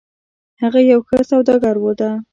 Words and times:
هغه 0.61 0.79
یو 0.91 0.99
ښه 1.07 1.19
سوداګر 1.31 1.75
ده 1.99 2.09